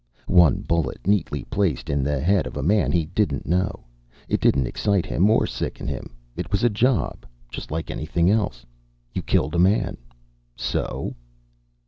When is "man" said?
2.63-2.91, 9.59-9.97